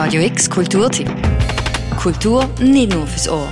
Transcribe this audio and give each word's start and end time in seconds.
Radio 0.00 0.22
X 0.22 0.48
Kulturtipp. 0.48 1.10
Kultur 2.00 2.46
nicht 2.60 2.92
nur 2.92 3.04
fürs 3.04 3.28
Ohr. 3.28 3.48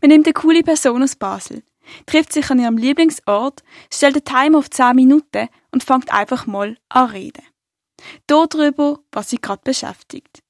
Man 0.00 0.08
nimmt 0.08 0.24
eine 0.24 0.34
coole 0.34 0.62
Person 0.62 1.02
aus 1.02 1.16
Basel, 1.16 1.64
trifft 2.06 2.32
sich 2.32 2.48
an 2.48 2.60
ihrem 2.60 2.76
Lieblingsort, 2.76 3.64
stellt 3.92 4.14
den 4.14 4.24
Timer 4.24 4.58
auf 4.58 4.70
10 4.70 4.94
Minuten 4.94 5.48
und 5.72 5.82
fängt 5.82 6.12
einfach 6.12 6.46
mal 6.46 6.78
an 6.90 7.10
reden. 7.10 7.42
Darüber, 8.28 9.00
was 9.10 9.30
sie 9.30 9.40
gerade 9.40 9.62
beschäftigt. 9.64 10.44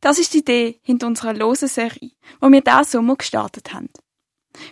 Das 0.00 0.18
ist 0.18 0.32
die 0.32 0.38
Idee 0.38 0.80
hinter 0.80 1.06
unserer 1.06 1.34
losen 1.34 1.68
Serie, 1.68 2.12
wo 2.40 2.50
wir 2.50 2.62
diesen 2.62 2.84
Sommer 2.84 3.16
gestartet 3.16 3.74
haben. 3.74 3.90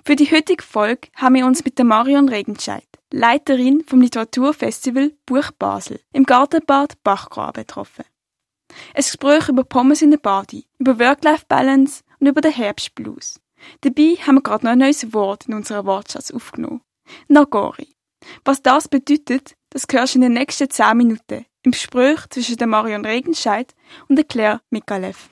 Für 0.05 0.17
die 0.17 0.31
heutige 0.31 0.63
Folge 0.63 1.09
haben 1.17 1.35
wir 1.35 1.47
uns 1.47 1.65
mit 1.65 1.79
der 1.79 1.85
Marion 1.85 2.29
Regenscheid, 2.29 2.87
Leiterin 3.13 3.85
vom 3.87 4.01
Literaturfestival 4.01 5.13
Buch 5.27 5.51
Basel, 5.59 6.01
im 6.13 6.25
Gartenbad 6.25 7.03
Bachgraben 7.03 7.63
getroffen. 7.63 8.05
Ein 8.95 9.03
Gespräch 9.03 9.49
über 9.49 9.65
Pommes 9.65 10.03
in 10.03 10.11
der 10.11 10.19
Body, 10.19 10.67
über 10.79 10.99
Work-Life-Balance 10.99 12.03
und 12.21 12.27
über 12.27 12.41
den 12.41 12.53
Herbstblues. 12.53 13.41
Dabei 13.81 14.17
haben 14.27 14.37
wir 14.37 14.43
gerade 14.43 14.65
noch 14.65 14.73
ein 14.73 14.79
neues 14.79 15.13
Wort 15.13 15.47
in 15.47 15.55
unserer 15.55 15.85
Wortschatz 15.85 16.31
aufgenommen. 16.31 16.83
Nagori. 17.29 17.95
Was 18.45 18.63
das 18.63 18.89
bedeutet, 18.89 19.57
das 19.71 19.87
hörst 19.91 20.15
du 20.15 20.19
in 20.19 20.23
den 20.23 20.33
nächsten 20.35 20.69
10 20.69 20.97
Minuten 20.97 21.47
im 21.63 21.73
Gespräch 21.73 22.21
zwischen 22.31 22.57
der 22.57 22.67
Marion 22.67 23.05
Regenscheid 23.05 23.75
und 24.09 24.17
der 24.17 24.25
Claire 24.25 24.61
Mikalev. 24.71 25.29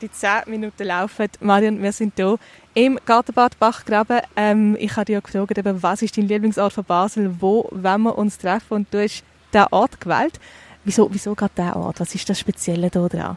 Die 0.00 0.10
10 0.10 0.30
Minuten 0.46 0.84
laufen. 0.84 1.28
Marion, 1.40 1.82
wir 1.82 1.92
sind 1.92 2.14
hier 2.16 2.38
im 2.72 2.98
Gartenbad 3.04 3.58
Bachgraben. 3.58 4.20
Ähm, 4.34 4.74
ich 4.80 4.96
habe 4.96 5.04
dich 5.04 5.12
ja 5.12 5.20
gefragt, 5.20 5.82
was 5.82 6.00
ist 6.00 6.16
dein 6.16 6.26
Lieblingsort 6.26 6.72
von 6.72 6.84
Basel? 6.84 7.36
Wo 7.38 7.68
wollen 7.70 8.02
wir 8.04 8.16
uns 8.16 8.38
treffen? 8.38 8.72
Und 8.74 8.94
du 8.94 9.02
hast 9.02 9.22
diesen 9.52 9.66
Ort 9.70 10.00
gewählt. 10.00 10.40
Wieso, 10.84 11.12
wieso 11.12 11.34
gerade 11.34 11.52
dieser 11.54 11.76
Ort? 11.76 12.00
Was 12.00 12.14
ist 12.14 12.26
das 12.30 12.38
Spezielle 12.38 12.88
hier 12.90 13.08
dran? 13.10 13.36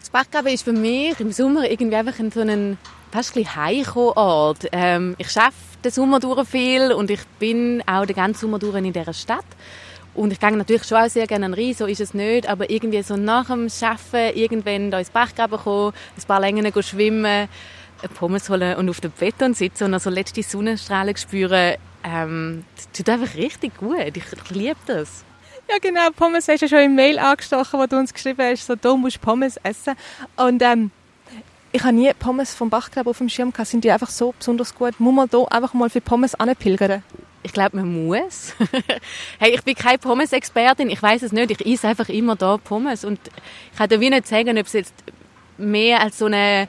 Das 0.00 0.10
Bachgraben 0.10 0.52
ist 0.52 0.64
für 0.64 0.72
mich 0.72 1.20
im 1.20 1.30
Sommer 1.30 1.70
irgendwie 1.70 1.96
einfach 1.96 2.18
ein 2.18 2.32
so 2.32 2.40
ein 2.40 2.76
fast 3.12 3.36
ein 3.36 3.54
Heiko-Ort. 3.54 4.66
Ähm, 4.72 5.14
ich 5.18 5.36
arbeite 5.36 5.54
den 5.84 5.92
Sommer 5.92 6.18
durch 6.18 6.48
viel 6.48 6.90
und 6.92 7.10
ich 7.10 7.24
bin 7.38 7.80
auch 7.86 8.06
den 8.06 8.16
ganzen 8.16 8.40
Sommer 8.40 8.58
durch 8.58 8.74
in 8.76 8.92
dieser 8.92 9.12
Stadt. 9.12 9.44
Und 10.14 10.32
ich 10.32 10.40
gehe 10.40 10.56
natürlich 10.56 10.84
schon 10.84 10.98
auch 10.98 11.08
sehr 11.08 11.26
gerne 11.26 11.46
an 11.46 11.54
Rhein, 11.54 11.74
so 11.74 11.86
ist 11.86 12.00
es 12.00 12.14
nicht, 12.14 12.48
aber 12.48 12.68
irgendwie 12.68 13.02
so 13.02 13.16
nach 13.16 13.46
dem 13.46 13.68
Arbeiten 13.80 14.38
irgendwann 14.38 14.90
da 14.90 14.98
ins 14.98 15.10
Bachgraben 15.10 15.58
kommen, 15.58 15.92
ein 16.16 16.26
paar 16.26 16.40
Längen 16.40 16.72
schwimmen, 16.82 17.48
Pommes 18.14 18.48
holen 18.48 18.76
und 18.76 18.88
auf 18.88 19.00
dem 19.00 19.12
Beton 19.12 19.54
sitzen 19.54 19.84
und 19.84 19.94
also 19.94 20.10
letzte 20.10 20.42
Sonnenstrahlen 20.42 21.16
spüren, 21.16 21.76
ähm, 22.02 22.64
das 22.76 22.90
tut 22.92 23.08
einfach 23.08 23.34
richtig 23.34 23.76
gut. 23.76 23.98
Ich, 23.98 24.16
ich 24.16 24.50
liebe 24.50 24.76
das. 24.86 25.24
Ja, 25.68 25.76
genau. 25.80 26.08
Pommes 26.16 26.48
hast 26.48 26.62
du 26.62 26.68
schon 26.68 26.80
im 26.80 26.94
Mail 26.94 27.18
angestochen, 27.18 27.78
wo 27.78 27.86
du 27.86 27.96
uns 27.96 28.12
geschrieben 28.12 28.42
hast, 28.42 28.66
so, 28.66 28.74
du 28.74 28.96
musst 28.96 29.20
Pommes 29.20 29.56
essen. 29.62 29.94
Und 30.36 30.62
ähm, 30.62 30.90
ich 31.72 31.82
habe 31.84 31.92
nie 31.92 32.12
Pommes 32.18 32.54
vom 32.54 32.70
Bachgraben 32.70 33.08
auf 33.08 33.18
dem 33.18 33.28
Schirm 33.28 33.52
gehabt. 33.52 33.68
Sind 33.68 33.84
die 33.84 33.92
einfach 33.92 34.10
so 34.10 34.34
besonders 34.36 34.74
gut? 34.74 34.98
Muss 34.98 35.14
man 35.14 35.28
hier 35.28 35.52
einfach 35.52 35.74
mal 35.74 35.88
für 35.88 36.00
Pommes 36.00 36.34
anpilgern? 36.34 37.04
Ich 37.42 37.52
glaube, 37.52 37.78
man 37.78 38.06
muss. 38.06 38.54
hey, 39.38 39.54
ich 39.54 39.62
bin 39.62 39.74
keine 39.74 39.98
Pommes-Expertin. 39.98 40.90
Ich 40.90 41.02
weiß 41.02 41.22
es 41.22 41.32
nicht. 41.32 41.50
Ich 41.50 41.66
esse 41.66 41.88
einfach 41.88 42.08
immer 42.08 42.36
da 42.36 42.58
Pommes. 42.58 43.04
Und 43.04 43.18
ich 43.72 43.78
kann 43.78 43.88
dir 43.88 44.00
wie 44.00 44.10
nicht 44.10 44.26
sagen, 44.26 44.58
ob 44.58 44.66
es 44.66 44.74
jetzt 44.74 44.94
mehr 45.56 46.00
als 46.00 46.18
so 46.18 46.26
eine 46.26 46.68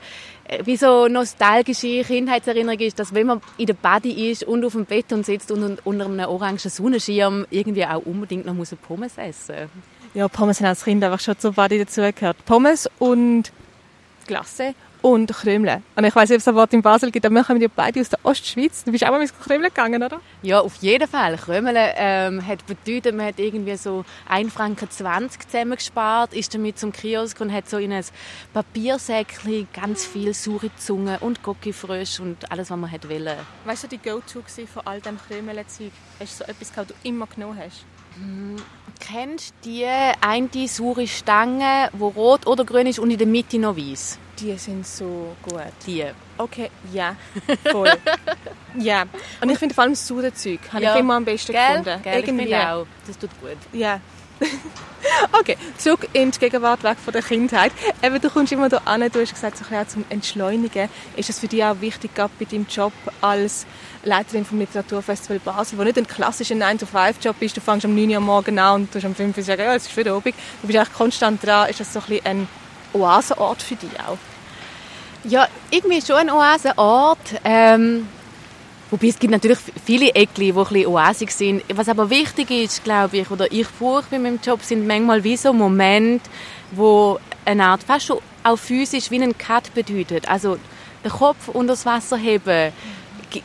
wie 0.64 0.76
so 0.76 1.08
nostalgische 1.08 2.02
Kindheitserinnerung 2.02 2.80
ist, 2.80 2.98
dass 2.98 3.14
wenn 3.14 3.26
man 3.26 3.40
in 3.56 3.66
der 3.66 3.74
Body 3.74 4.30
ist 4.30 4.44
und 4.44 4.64
auf 4.64 4.72
dem 4.72 4.84
Beton 4.84 5.22
sitzt 5.22 5.50
und 5.50 5.78
unter 5.84 6.04
einem 6.04 6.20
orangen 6.20 6.58
Sonnenschirm 6.58 7.46
irgendwie 7.50 7.86
auch 7.86 8.04
unbedingt 8.04 8.44
noch 8.44 8.54
muss 8.54 8.74
Pommes 8.74 9.16
essen 9.16 9.70
Ja, 10.14 10.28
Pommes 10.28 10.60
haben 10.60 10.66
als 10.66 10.84
Kind 10.84 11.02
einfach 11.04 11.20
schon 11.20 11.38
zur 11.38 11.52
Body 11.52 11.78
dazugehört. 11.78 12.44
Pommes 12.44 12.88
und 12.98 13.52
Glasse 14.26 14.74
und 15.02 15.32
Krümle. 15.32 15.82
Und 15.96 16.04
ich 16.04 16.14
weiß 16.14 16.30
nicht, 16.30 16.36
ob 16.36 16.40
es 16.40 16.48
ein 16.48 16.54
Wort 16.54 16.72
in 16.72 16.82
Basel 16.82 17.10
gibt, 17.10 17.26
aber 17.26 17.34
wir 17.34 17.44
kommen 17.44 17.60
ja 17.60 17.68
beide 17.74 18.00
aus 18.00 18.08
der 18.08 18.20
Ostschweiz. 18.22 18.84
Du 18.84 18.92
bist 18.92 19.04
auch 19.04 19.10
mal 19.10 19.18
mit 19.18 19.32
Krümle 19.40 19.68
gegangen, 19.68 20.02
oder? 20.02 20.20
Ja, 20.42 20.60
auf 20.60 20.76
jeden 20.76 21.08
Fall. 21.08 21.36
Krümle 21.36 21.92
ähm, 21.96 22.46
hat 22.46 22.64
bedeutet, 22.66 23.14
man 23.14 23.26
hat 23.26 23.38
irgendwie 23.38 23.76
so 23.76 24.04
1 24.28 24.52
Franken 24.52 24.88
20 24.88 25.48
zusammengespart, 25.48 26.32
ist 26.34 26.54
damit 26.54 26.78
zum 26.78 26.92
Kiosk 26.92 27.40
und 27.40 27.52
hat 27.52 27.68
so 27.68 27.78
in 27.78 27.92
ein 27.92 28.04
Papiersäckchen 28.54 29.68
ganz 29.74 30.06
viel 30.06 30.32
saure 30.34 30.70
Zunge 30.76 31.18
und 31.20 31.42
Gocki-Frösch 31.42 32.20
und 32.20 32.50
alles, 32.50 32.70
was 32.70 32.78
man 32.78 32.90
hat 32.90 33.08
wollte. 33.08 33.36
Weißt 33.64 33.84
du, 33.84 33.88
die 33.88 33.98
Go-To 33.98 34.42
von 34.72 34.86
all 34.86 35.00
dem 35.00 35.18
Krümle-Zeug? 35.18 35.90
Hast 36.20 36.40
du 36.40 36.44
so 36.44 36.50
etwas 36.50 36.70
gehabt, 36.70 36.90
das 36.90 36.96
du 37.02 37.08
immer 37.08 37.26
genommen 37.26 37.58
hast? 37.58 37.84
Mm, 38.16 38.56
kennst 39.00 39.54
du 39.62 39.70
die 39.70 39.86
eine 40.20 40.68
saure 40.68 41.06
Stange, 41.06 41.90
die 41.92 42.02
rot 42.02 42.46
oder 42.46 42.64
grün 42.64 42.86
ist 42.86 42.98
und 42.98 43.10
in 43.10 43.18
der 43.18 43.26
Mitte 43.26 43.58
noch 43.58 43.76
weiß? 43.76 44.18
Die 44.38 44.56
sind 44.56 44.86
so 44.86 45.36
gut. 45.42 45.60
Die. 45.86 46.04
Okay, 46.38 46.70
ja, 46.92 47.16
voll. 47.70 47.90
ja. 48.78 49.04
Und 49.40 49.50
ich 49.50 49.58
finde 49.58 49.74
vor 49.74 49.84
allem 49.84 49.92
das 49.92 50.06
saure 50.06 50.32
Zeug 50.32 50.60
habe 50.72 50.82
ja. 50.82 50.94
ich 50.94 51.00
immer 51.00 51.14
am 51.14 51.24
besten 51.24 51.52
Gell? 51.52 51.78
gefunden. 51.78 52.02
Gell, 52.02 52.20
Irgendwie. 52.20 52.44
Ich 52.44 52.56
auch. 52.56 52.86
Das 53.06 53.18
tut 53.18 53.30
gut. 53.40 53.56
Ja. 53.72 54.00
okay, 55.32 55.56
zurück 55.78 56.08
in 56.12 56.30
die 56.30 56.38
Gegenwart, 56.38 56.82
weg 56.82 56.96
von 56.98 57.12
der 57.12 57.22
Kindheit. 57.22 57.72
Eben, 58.02 58.20
du 58.20 58.30
kommst 58.30 58.52
immer 58.52 58.68
hier 58.68 58.80
an, 58.86 59.00
du 59.00 59.20
hast 59.20 59.32
gesagt, 59.32 59.58
so 59.58 59.64
ein 59.70 59.88
zum 59.88 60.04
Entschleunigen. 60.08 60.88
Ist 61.16 61.30
es 61.30 61.38
für 61.38 61.48
dich 61.48 61.62
auch 61.62 61.80
wichtig, 61.80 62.14
gerade 62.14 62.32
bei 62.38 62.44
deinem 62.44 62.66
Job 62.68 62.92
als 63.20 63.66
Leiterin 64.04 64.44
vom 64.44 64.58
Literaturfestival 64.58 65.38
Basel, 65.40 65.78
wo 65.78 65.84
nicht 65.84 65.98
ein 65.98 66.06
klassischer 66.06 66.54
9-to-5-Job 66.54 67.36
ist, 67.40 67.56
du 67.56 67.60
fängst 67.60 67.84
um 67.84 67.94
9 67.94 68.10
Uhr 68.10 68.20
morgens 68.20 68.58
an 68.58 68.82
und 68.82 68.94
du 68.94 68.98
hast 68.98 69.04
um 69.04 69.14
5 69.14 69.36
Uhr 69.36 69.42
sagen, 69.42 69.62
ja, 69.62 69.74
es 69.74 69.86
ist 69.86 69.96
wieder 69.96 70.14
Abend. 70.14 70.34
Du 70.60 70.66
bist 70.66 70.78
eigentlich 70.78 70.92
konstant 70.92 71.44
dran. 71.44 71.68
Ist 71.68 71.80
das 71.80 71.92
so 71.92 72.00
ein, 72.00 72.06
bisschen 72.06 72.26
ein 72.26 72.48
Oasenort 72.92 73.62
für 73.62 73.76
dich 73.76 73.90
auch? 74.06 74.18
Ja, 75.24 75.46
irgendwie 75.70 76.02
schon 76.02 76.16
ein 76.16 76.30
Oasenort. 76.30 77.40
Ähm, 77.44 78.08
wobei 78.90 79.08
es 79.08 79.18
gibt 79.18 79.30
natürlich 79.30 79.58
viele 79.84 80.14
Ecken, 80.14 80.40
die 80.40 80.52
ein 80.52 80.54
bisschen 80.54 80.86
oasig 80.86 81.30
sind. 81.30 81.62
Was 81.74 81.88
aber 81.88 82.10
wichtig 82.10 82.50
ist, 82.50 82.82
glaube 82.84 83.18
ich, 83.18 83.30
oder 83.30 83.50
ich 83.52 83.68
brauche 83.78 84.04
bei 84.10 84.18
meinem 84.18 84.40
Job, 84.44 84.62
sind 84.62 84.86
manchmal 84.86 85.22
wie 85.22 85.36
so 85.36 85.52
Momente, 85.52 86.28
wo 86.72 87.18
eine 87.44 87.66
Art 87.66 87.82
fast 87.82 88.06
schon 88.06 88.18
auch 88.42 88.56
physisch 88.56 89.10
wie 89.10 89.22
ein 89.22 89.36
Cut 89.38 89.72
bedeutet. 89.74 90.28
Also 90.28 90.58
den 91.04 91.10
Kopf 91.10 91.48
unter 91.48 91.74
das 91.74 91.86
Wasser 91.86 92.16
heben, 92.16 92.72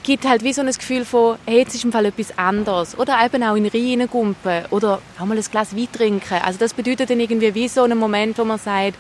gibt 0.04 0.28
halt 0.28 0.44
wie 0.44 0.54
so 0.54 0.62
ein 0.62 0.72
Gefühl 0.72 1.06
von, 1.06 1.38
hey, 1.46 1.60
jetzt 1.60 1.76
ist 1.76 1.84
im 1.84 1.92
Fall 1.92 2.06
etwas 2.06 2.38
anderes. 2.38 2.98
Oder 2.98 3.24
eben 3.24 3.44
auch 3.44 3.56
in 3.56 3.70
den 3.70 4.00
Rhein 4.00 4.08
gumpen 4.10 4.66
oder 4.72 5.02
auch 5.20 5.26
mal 5.26 5.38
ein 5.38 5.44
Glas 5.44 5.76
Wein 5.76 5.88
trinken. 5.92 6.40
Also 6.44 6.60
das 6.60 6.74
bedeutet 6.74 7.10
dann 7.10 7.20
irgendwie 7.20 7.54
wie 7.56 7.68
so 7.68 7.84
einen 7.84 7.98
Moment, 7.98 8.38
wo 8.38 8.44
man 8.44 8.60
sagt, 8.60 8.96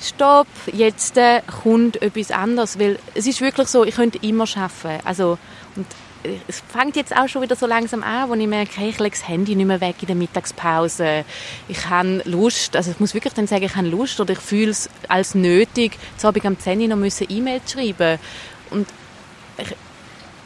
stopp, 0.00 0.46
jetzt 0.72 1.16
äh, 1.16 1.42
kommt 1.62 2.00
etwas 2.02 2.30
anderes. 2.30 2.78
Weil 2.78 2.98
es 3.14 3.26
ist 3.26 3.40
wirklich 3.40 3.68
so, 3.68 3.84
ich 3.84 3.94
könnte 3.94 4.18
immer 4.22 4.44
arbeiten. 4.56 5.00
Also, 5.04 5.38
und 5.74 5.86
äh, 6.24 6.36
es 6.48 6.62
fängt 6.68 6.96
jetzt 6.96 7.16
auch 7.16 7.28
schon 7.28 7.42
wieder 7.42 7.56
so 7.56 7.66
langsam 7.66 8.02
an, 8.02 8.28
wo 8.28 8.34
ich 8.34 8.46
merke, 8.46 8.84
ich 8.84 8.98
lege 8.98 9.16
das 9.16 9.28
Handy 9.28 9.54
nicht 9.54 9.66
mehr 9.66 9.80
weg 9.80 9.96
in 10.00 10.06
der 10.06 10.16
Mittagspause. 10.16 11.24
Ich 11.68 11.88
habe 11.88 12.22
Lust, 12.24 12.76
also 12.76 12.90
ich 12.90 13.00
muss 13.00 13.14
wirklich 13.14 13.34
dann 13.34 13.46
sagen, 13.46 13.64
ich 13.64 13.76
habe 13.76 13.88
Lust 13.88 14.20
oder 14.20 14.32
ich 14.32 14.40
fühle 14.40 14.70
es 14.70 14.88
als 15.08 15.34
nötig, 15.34 15.98
zu 16.16 16.28
Abend 16.28 16.46
am 16.46 16.58
10 16.58 16.80
Uhr 16.80 16.88
noch 16.88 17.20
E-Mail 17.28 17.60
schreiben. 17.66 18.18
Und 18.70 18.86
ich, 19.58 19.74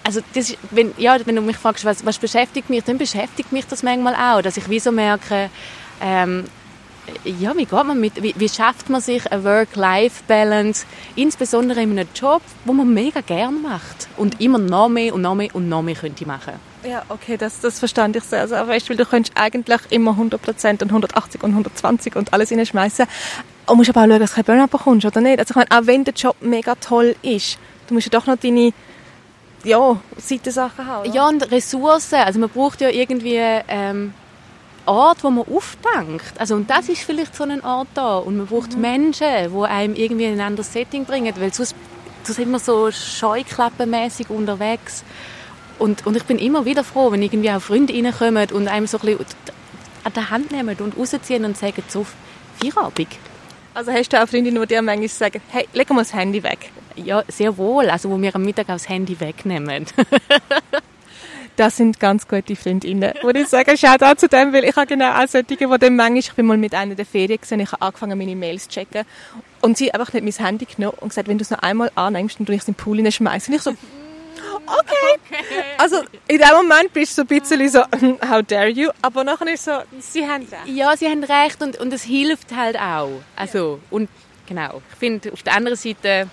also 0.03 0.21
das 0.35 0.51
ist, 0.51 0.59
wenn, 0.71 0.93
ja, 0.97 1.17
wenn 1.25 1.37
du 1.37 1.43
mich 1.43 1.57
fragst, 1.57 1.85
was, 1.85 2.05
was 2.05 2.19
beschäftigt 2.19 2.71
mich, 2.71 2.85
dann 2.85 2.99
beschäftigt 2.99 3.53
mich 3.53 3.67
das 3.67 3.83
manchmal 3.83 4.15
auch, 4.15 4.43
dass 4.43 4.57
ich 4.57 4.69
wie 4.69 4.81
so 4.81 4.93
merke, 4.93 5.51
ähm, 6.01 6.45
ja, 7.25 7.57
wie 7.57 7.65
geht 7.65 7.73
man 7.73 8.01
mit, 8.01 8.23
wie, 8.23 8.35
wie 8.37 8.49
schafft 8.49 8.89
man 8.89 9.01
sich 9.01 9.31
eine 9.31 9.45
Work-Life-Balance, 9.45 10.87
insbesondere 11.17 11.83
in 11.83 11.91
einem 11.93 12.09
Job, 12.15 12.43
wo 12.65 12.73
man 12.73 12.93
mega 12.93 13.21
gern 13.21 13.63
macht 13.63 14.09
und 14.17 14.41
immer 14.41 14.59
noch 14.59 14.89
mehr 14.89 15.15
und 15.15 15.23
noch 15.23 15.35
mehr 15.35 15.55
und 15.55 15.69
noch 15.69 15.83
mehr 15.83 15.95
könnte 15.95 16.27
machen. 16.27 16.55
Ja, 16.83 17.03
okay, 17.09 17.37
das, 17.37 17.61
das 17.61 17.79
verstand 17.79 18.17
ich 18.17 18.25
sehr, 18.25 18.49
sehr 18.49 18.67
weißt, 18.67 18.89
weil 18.89 18.97
du 18.97 19.05
könntest 19.05 19.37
eigentlich 19.37 19.81
immer 19.91 20.13
100% 20.13 20.83
und 20.83 20.89
180 20.89 21.43
und 21.43 21.51
120 21.51 22.17
und 22.17 22.33
alles 22.33 22.51
reinschmeißen. 22.51 23.07
Du 23.67 23.75
musst 23.75 23.91
aber 23.91 24.03
auch 24.03 24.07
schauen, 24.07 24.21
dass 24.21 24.31
du 24.31 24.37
kein 24.37 24.45
Burnout 24.45 24.69
bekommst, 24.69 25.07
oder 25.07 25.21
nicht? 25.21 25.39
Also 25.39 25.53
ich 25.53 25.57
meine, 25.57 25.71
auch 25.71 25.87
wenn 25.87 26.05
der 26.05 26.15
Job 26.15 26.37
mega 26.41 26.75
toll 26.77 27.15
ist, 27.23 27.59
du 27.87 27.95
musst 27.95 28.07
ja 28.07 28.19
doch 28.19 28.27
noch 28.27 28.37
deine 28.37 28.73
ja, 29.65 29.97
Seitensachen 30.17 30.87
haben. 30.87 31.07
Oder? 31.07 31.15
Ja, 31.15 31.29
und 31.29 31.51
Ressourcen. 31.51 32.17
Also 32.17 32.41
man 32.41 32.49
braucht 32.49 32.81
ja 32.81 32.89
irgendwie 32.89 33.39
ähm, 33.69 34.15
Ort, 34.91 35.23
wo 35.23 35.31
man 35.31 35.47
aufdenkt. 35.47 36.33
Also, 36.39 36.57
und 36.57 36.69
das 36.69 36.89
ist 36.89 37.03
vielleicht 37.03 37.37
so 37.37 37.45
ein 37.45 37.63
Ort 37.63 37.87
da. 37.95 38.19
Und 38.19 38.37
man 38.37 38.47
braucht 38.47 38.75
mhm. 38.75 38.81
Menschen, 38.81 39.27
die 39.55 39.65
einem 39.65 39.95
irgendwie 39.95 40.25
in 40.25 40.33
ein 40.35 40.41
anderes 40.41 40.73
Setting 40.73 41.05
bringen, 41.05 41.33
weil 41.39 41.55
sonst, 41.55 41.77
sonst 42.25 42.37
sind 42.37 42.51
wir 42.51 42.59
so 42.59 42.91
scheuklappenmäßig 42.91 44.31
unterwegs. 44.31 45.05
Und, 45.79 46.07
und 46.07 46.17
ich 46.17 46.25
bin 46.25 46.39
immer 46.39 46.65
wieder 46.65 46.83
froh, 46.83 47.13
wenn 47.13 47.23
irgendwie 47.23 47.51
auch 47.53 47.63
Freunde 47.63 47.95
reinkommen 47.95 48.51
und 48.51 48.67
einem 48.67 48.89
so 48.89 48.99
ein 48.99 49.07
bisschen 49.07 49.27
an 50.03 50.13
der 50.13 50.31
Hand 50.31 50.51
nehmen 50.51 50.77
und 50.81 50.99
rausziehen 50.99 51.45
und 51.45 51.57
sagen, 51.57 51.85
so, 51.87 52.05
Feierabend. 52.61 53.09
Also 53.73 53.93
hast 53.93 54.13
du 54.13 54.21
auch 54.21 54.29
Freundinnen, 54.29 54.61
die 54.61 54.67
dir 54.67 54.83
manchmal 54.83 55.09
sagen, 55.09 55.41
hey, 55.51 55.69
leg 55.73 55.89
mal 55.91 55.99
das 55.99 56.13
Handy 56.13 56.43
weg? 56.43 56.71
Ja, 56.97 57.23
sehr 57.29 57.57
wohl. 57.57 57.89
Also 57.89 58.11
wo 58.11 58.21
wir 58.21 58.35
am 58.35 58.43
Mittag 58.43 58.69
auch 58.69 58.75
das 58.75 58.89
Handy 58.89 59.19
wegnehmen. 59.21 59.87
Das 61.57 61.77
sind 61.77 62.01
ganz 62.01 62.27
gute 62.27 62.57
Freundinnen. 62.57 63.13
Würde 63.23 63.41
ich 63.41 63.49
sagen, 63.49 63.77
schaut 63.77 64.03
auch 64.03 64.15
zu 64.15 64.29
dem, 64.29 64.53
weil 64.53 64.65
ich 64.65 64.77
habe 64.77 64.87
genau 64.87 65.11
auch 65.13 65.29
solche, 65.29 65.57
die 65.57 65.67
dann 65.67 65.97
manchmal, 65.97 66.19
ich 66.19 66.33
bin 66.33 66.47
mal 66.47 66.57
mit 66.57 66.75
einer 66.75 66.95
der 66.95 67.05
Ferien 67.05 67.41
gesehen, 67.41 67.61
ich 67.61 67.73
habe 67.73 67.83
angefangen, 67.83 68.17
meine 68.17 68.35
Mails 68.37 68.65
zu 68.65 68.71
checken 68.71 69.05
und 69.61 69.77
sie 69.77 69.93
einfach 69.93 70.13
nicht 70.13 70.39
mein 70.39 70.47
Handy 70.47 70.65
genommen 70.65 70.97
und 71.01 71.11
gesagt, 71.11 71.29
wenn 71.29 71.39
du 71.39 71.43
es 71.43 71.51
noch 71.51 71.59
einmal 71.59 71.91
annimmst, 71.95 72.39
dann 72.39 72.47
tue 72.47 72.55
ich 72.55 72.63
es 72.63 72.69
in 72.69 72.75
den 72.75 72.79
Pool 72.79 73.11
schmeißen. 73.11 73.53
Und 73.53 73.59
ich 73.59 73.63
so, 73.63 73.71
okay. 74.67 75.21
Also 75.79 76.03
in 76.29 76.39
dem 76.39 76.55
Moment 76.57 76.93
bist 76.93 77.13
du 77.13 77.17
so 77.17 77.23
ein 77.23 77.27
bisschen 77.27 77.69
so, 77.69 77.81
how 78.31 78.43
dare 78.43 78.69
you? 78.69 78.91
Aber 79.03 79.25
nachher 79.25 79.53
ist 79.53 79.65
so, 79.65 79.73
sie 79.99 80.27
haben 80.27 80.43
recht. 80.43 80.67
Ja, 80.67 80.97
sie 80.97 81.09
haben 81.09 81.25
recht 81.25 81.63
und, 81.63 81.79
und 81.79 81.93
es 81.93 82.05
hilft 82.05 82.55
halt 82.55 82.79
auch. 82.79 83.21
Also, 83.37 83.81
und 83.91 84.09
genau, 84.47 84.83
ich 84.91 84.99
finde, 84.99 85.33
auf 85.33 85.43
der 85.43 85.55
anderen 85.55 85.77
Seite 85.77 86.29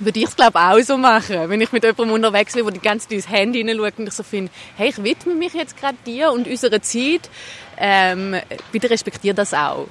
würde 0.00 0.18
ich 0.18 0.26
es 0.26 0.36
glaube 0.36 0.58
auch 0.58 0.80
so 0.80 0.96
machen, 0.96 1.48
wenn 1.48 1.60
ich 1.60 1.72
mit 1.72 1.84
jemandem 1.84 2.12
unterwegs 2.12 2.54
bin, 2.54 2.64
der 2.64 2.72
die 2.72 2.80
ganze 2.80 3.08
Zeit 3.08 3.16
ins 3.16 3.28
Handy 3.28 3.58
hineinschaut 3.58 3.98
und 3.98 4.08
ich 4.08 4.14
so 4.14 4.22
finde, 4.22 4.50
hey, 4.76 4.88
ich 4.88 5.02
widme 5.02 5.34
mich 5.34 5.54
jetzt 5.54 5.76
gerade 5.76 5.96
dir 6.06 6.32
und 6.32 6.46
unserer 6.46 6.80
Zeit, 6.82 7.30
ähm, 7.76 8.36
bitte 8.72 8.90
respektiere 8.90 9.34
das 9.34 9.54
auch. 9.54 9.86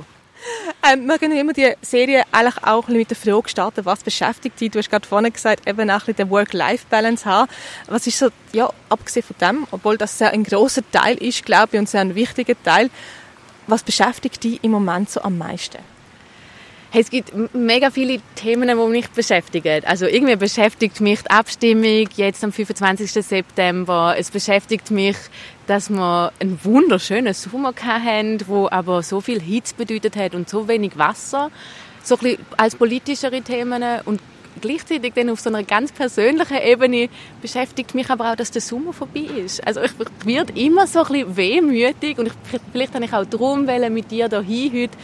Ähm, 0.86 1.06
wir 1.06 1.18
können 1.18 1.38
immer 1.38 1.54
die 1.54 1.74
Serie 1.82 2.24
eigentlich 2.32 2.64
auch 2.64 2.88
mit 2.90 3.10
der 3.10 3.18
Frage 3.18 3.48
starten, 3.48 3.86
was 3.86 4.04
beschäftigt 4.04 4.60
dich? 4.60 4.72
Du 4.72 4.80
hast 4.80 4.90
gerade 4.90 5.08
vorhin 5.08 5.32
gesagt, 5.32 5.68
eben 5.68 5.90
auch 5.90 6.04
den 6.04 6.30
Work-Life-Balance 6.30 7.26
haben. 7.26 7.50
Was 7.88 8.08
ist 8.08 8.20
so, 8.20 8.28
ja, 8.52 8.70
abgesehen 8.90 9.26
von 9.26 9.36
dem, 9.40 9.68
obwohl 9.72 9.98
das 9.98 10.18
sehr 10.18 10.32
ein 10.32 10.44
großer 10.44 10.82
Teil 10.92 11.16
ist, 11.18 11.46
glaube 11.46 11.70
ich, 11.74 11.80
und 11.80 11.88
sehr 11.88 12.02
ein 12.02 12.16
wichtiger 12.16 12.62
Teil, 12.62 12.90
was 13.68 13.84
beschäftigt 13.84 14.44
dich 14.44 14.62
im 14.64 14.72
Moment 14.72 15.10
so 15.10 15.22
am 15.22 15.38
meisten? 15.38 15.93
Hey, 16.94 17.02
es 17.02 17.10
gibt 17.10 17.34
mega 17.56 17.90
viele 17.90 18.22
Themen, 18.36 18.68
die 18.68 18.88
mich 18.92 19.10
beschäftigen. 19.10 19.84
Also 19.84 20.06
irgendwie 20.06 20.36
beschäftigt 20.36 21.02
mich 21.02 21.24
die 21.24 21.30
Abstimmung 21.32 22.08
jetzt 22.16 22.44
am 22.44 22.52
25. 22.52 23.12
September. 23.12 24.14
Es 24.16 24.30
beschäftigt 24.30 24.92
mich, 24.92 25.18
dass 25.66 25.90
wir 25.90 26.32
einen 26.40 26.60
wunderschönen 26.64 27.34
Sommer 27.34 27.74
hatten, 27.84 28.38
wo 28.46 28.70
aber 28.70 29.02
so 29.02 29.22
viel 29.22 29.42
Hitze 29.42 29.74
bedeutet 29.74 30.16
hat 30.16 30.36
und 30.36 30.48
so 30.48 30.68
wenig 30.68 30.96
Wasser. 30.96 31.50
So 32.04 32.14
ein 32.14 32.20
bisschen 32.20 32.46
als 32.58 32.76
politischere 32.76 33.42
Themen 33.42 33.84
und 34.06 34.22
gleichzeitig 34.62 35.16
dann 35.16 35.32
auf 35.32 35.40
so 35.40 35.50
einer 35.50 35.64
ganz 35.64 35.92
persönlichen 35.92 36.58
Ebene 36.58 37.10
beschäftigt 37.42 37.96
mich 37.96 38.08
aber 38.12 38.32
auch, 38.32 38.36
dass 38.36 38.52
der 38.52 38.62
Sommer 38.62 38.94
vorbei 38.94 39.22
ist. 39.44 39.66
Also 39.66 39.82
ich 39.82 39.94
werde 40.26 40.54
immer 40.54 40.86
so 40.86 41.00
ein 41.00 41.12
bisschen 41.12 41.38
wehmütig 41.38 42.20
und 42.20 42.28
ich, 42.28 42.34
vielleicht 42.72 42.94
habe 42.94 43.06
ich 43.06 43.14
auch 43.14 43.26
darum 43.26 43.66
mit 43.66 44.12
dir 44.12 44.30
hier 44.46 44.72
heute 44.72 44.98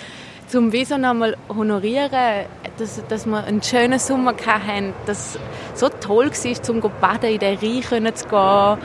zum 0.49 0.71
Wieso 0.71 0.97
nochmal 0.97 1.37
honorieren, 1.47 2.45
dass, 2.77 3.01
dass 3.07 3.25
wir 3.25 3.43
einen 3.43 3.61
schönen 3.61 3.99
Sommer 3.99 4.33
hatten, 4.45 4.93
dass 5.05 5.35
es 5.35 5.79
so 5.79 5.89
toll 5.89 6.31
war, 6.31 6.63
zum 6.63 6.81
baden 6.81 7.29
in 7.29 7.39
den 7.39 7.57
Rhein 7.57 8.15
zu 8.15 8.27
gehen. 8.27 8.77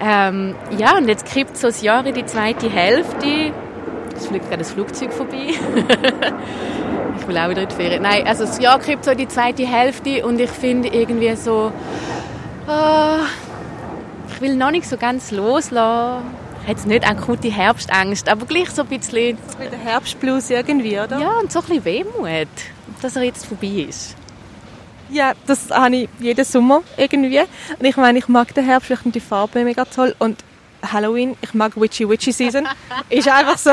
Ähm, 0.00 0.54
ja, 0.76 0.96
und 0.96 1.08
jetzt 1.08 1.26
kippt 1.26 1.56
so 1.56 1.68
das 1.68 1.82
Jahr 1.82 2.04
in 2.06 2.14
die 2.14 2.26
zweite 2.26 2.70
Hälfte. 2.70 3.52
Es 4.14 4.26
fliegt 4.26 4.46
gerade 4.46 4.58
das 4.58 4.72
Flugzeug 4.72 5.12
vorbei. 5.12 5.54
ich 7.18 7.26
will 7.26 7.38
auch 7.38 7.48
wieder 7.48 7.62
in 7.62 7.68
die 7.68 7.74
Ferien. 7.74 8.02
Nein, 8.02 8.26
also 8.26 8.44
das 8.44 8.58
Jahr 8.60 8.78
kippt 8.78 9.04
so 9.04 9.10
in 9.10 9.18
die 9.18 9.28
zweite 9.28 9.66
Hälfte 9.66 10.26
und 10.26 10.38
ich 10.40 10.50
finde 10.50 10.88
irgendwie 10.88 11.34
so, 11.36 11.72
oh, 12.68 13.18
ich 14.28 14.40
will 14.40 14.56
noch 14.56 14.70
nicht 14.70 14.88
so 14.88 14.96
ganz 14.96 15.30
loslassen 15.30 16.37
jetzt 16.68 16.86
nicht 16.86 17.08
akute 17.08 17.50
Herbstangst, 17.50 18.28
aber 18.28 18.46
gleich 18.46 18.70
so 18.70 18.82
ein 18.82 18.88
bisschen... 18.88 19.38
So 19.50 19.58
ein 19.58 19.80
Herbstblues 19.80 20.50
irgendwie, 20.50 21.00
oder? 21.00 21.18
Ja, 21.18 21.38
und 21.38 21.50
so 21.50 21.60
ein 21.60 21.66
bisschen 21.66 21.84
Wehmut, 21.84 22.48
dass 23.02 23.16
er 23.16 23.22
jetzt 23.22 23.46
vorbei 23.46 23.86
ist. 23.88 24.14
Ja, 25.10 25.32
das 25.46 25.70
habe 25.70 25.96
ich 25.96 26.08
jeden 26.20 26.44
Sommer 26.44 26.82
irgendwie. 26.96 27.40
Und 27.40 27.84
ich 27.84 27.96
meine, 27.96 28.18
ich 28.18 28.28
mag 28.28 28.52
den 28.54 28.64
Herbst, 28.64 28.90
ich 28.90 28.98
finde 28.98 29.18
die 29.18 29.24
Farbe 29.24 29.64
mega 29.64 29.84
toll. 29.86 30.14
Und 30.18 30.44
Halloween, 30.82 31.36
ich 31.40 31.54
mag 31.54 31.80
Witchy 31.80 32.08
Witchy 32.08 32.32
Season. 32.32 32.68
ist 33.08 33.28
einfach 33.28 33.58
so. 33.58 33.70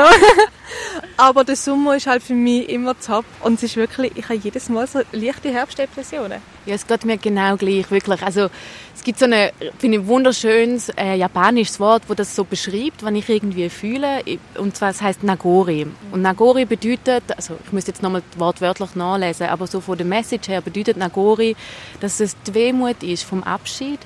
Aber 1.18 1.44
der 1.44 1.56
Sommer 1.56 1.96
ist 1.96 2.06
halt 2.06 2.22
für 2.22 2.34
mich 2.34 2.68
immer 2.68 2.98
top. 2.98 3.24
Und 3.40 3.54
es 3.54 3.62
ist 3.62 3.76
wirklich, 3.76 4.12
ich 4.16 4.24
habe 4.24 4.34
jedes 4.34 4.68
Mal 4.68 4.86
so 4.86 5.00
leichte 5.12 5.50
Herbstdepressionen. 5.50 6.42
Ja, 6.66 6.74
es 6.74 6.86
geht 6.86 7.06
mir 7.06 7.16
genau 7.16 7.56
gleich, 7.56 7.90
wirklich. 7.90 8.22
Also, 8.22 8.50
es 8.94 9.02
gibt 9.02 9.18
so 9.18 9.24
ein, 9.24 9.50
finde 9.78 9.98
ich, 9.98 10.06
wunderschönes 10.06 10.90
äh, 10.90 11.14
japanisches 11.14 11.80
Wort, 11.80 12.02
wo 12.08 12.14
das 12.14 12.36
so 12.36 12.44
beschreibt, 12.44 13.02
was 13.02 13.12
ich 13.14 13.28
irgendwie 13.30 13.70
fühle. 13.70 14.22
Und 14.58 14.76
zwar, 14.76 14.90
es 14.90 15.00
heißt 15.00 15.22
Nagori. 15.22 15.86
Und 16.12 16.20
Nagori 16.20 16.66
bedeutet, 16.66 17.24
also, 17.34 17.56
ich 17.64 17.72
müsste 17.72 17.92
jetzt 17.92 18.02
nochmal 18.02 18.22
wortwörtlich 18.36 18.94
nachlesen, 18.94 19.46
aber 19.46 19.66
so 19.66 19.80
von 19.80 19.96
der 19.96 20.06
Message 20.06 20.48
her 20.48 20.60
bedeutet 20.60 20.98
Nagori, 20.98 21.56
dass 22.00 22.20
es 22.20 22.36
die 22.46 22.52
Wehmut 22.52 23.02
ist 23.02 23.22
vom 23.22 23.42
Abschied 23.42 24.00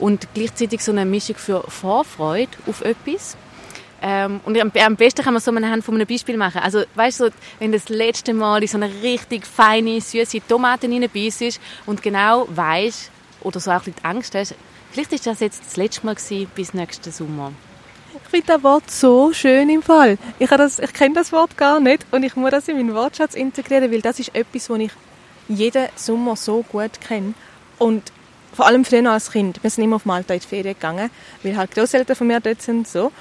und 0.00 0.26
gleichzeitig 0.34 0.82
so 0.82 0.90
eine 0.90 1.04
Mischung 1.04 1.36
für 1.36 1.62
Vorfreude 1.68 2.50
auf 2.66 2.80
etwas. 2.80 3.36
Ähm, 4.02 4.40
und 4.44 4.58
am, 4.58 4.96
besten 4.96 5.22
kann 5.22 5.34
man 5.34 5.42
so 5.42 5.50
anhand 5.50 5.84
von 5.84 5.94
einem 5.94 6.06
Beispiel 6.06 6.36
machen. 6.36 6.60
Also, 6.62 6.82
weißt 6.94 7.20
du, 7.20 7.24
so, 7.26 7.30
wenn 7.58 7.72
das 7.72 7.88
letzte 7.88 8.32
Mal 8.32 8.62
in 8.62 8.68
so 8.68 8.78
eine 8.78 8.90
richtig 9.02 9.46
feine, 9.46 10.00
süße 10.00 10.40
Tomaten 10.46 10.92
reinbeißt 10.92 11.60
und 11.86 12.02
genau 12.02 12.46
weißt, 12.48 13.10
oder 13.42 13.60
so 13.60 13.70
auch 13.70 13.76
ein 13.76 13.92
bisschen 13.92 14.04
Angst 14.04 14.34
hast, 14.34 14.54
vielleicht 14.90 15.12
ist 15.12 15.26
das 15.26 15.40
jetzt 15.40 15.62
das 15.66 15.76
letzte 15.76 16.06
Mal 16.06 16.14
gewesen, 16.14 16.50
bis 16.54 16.72
nächsten 16.72 17.12
Sommer. 17.12 17.52
Ich 18.14 18.28
finde 18.30 18.46
das 18.46 18.62
Wort 18.62 18.90
so 18.90 19.32
schön 19.32 19.68
im 19.68 19.82
Fall. 19.82 20.18
Ich, 20.38 20.50
ich 20.50 20.92
kenne 20.92 21.14
das 21.14 21.30
Wort 21.32 21.56
gar 21.56 21.78
nicht 21.78 22.06
und 22.10 22.22
ich 22.22 22.34
muss 22.36 22.50
das 22.50 22.68
in 22.68 22.76
meinen 22.76 22.94
Wortschatz 22.94 23.34
integrieren, 23.34 23.92
weil 23.92 24.00
das 24.00 24.18
ist 24.18 24.34
etwas, 24.34 24.70
was 24.70 24.78
ich 24.78 24.92
jeden 25.48 25.88
Sommer 25.94 26.36
so 26.36 26.62
gut 26.62 27.00
kenne. 27.00 27.34
Und 27.78 28.12
vor 28.52 28.66
allem 28.66 28.84
früher 28.84 29.10
als 29.10 29.30
Kind. 29.30 29.62
Wir 29.62 29.70
sind 29.70 29.84
immer 29.84 29.96
auf 29.96 30.04
Malta 30.04 30.34
in 30.34 30.40
die 30.40 30.46
Ferien 30.46 30.74
gegangen, 30.74 31.10
weil 31.42 31.56
halt 31.56 31.70
Großeltern 31.70 32.16
von 32.16 32.26
mir 32.26 32.40
dort 32.40 32.60
sind 32.62 32.86
so. 32.86 33.12